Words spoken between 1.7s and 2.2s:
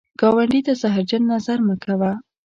کوه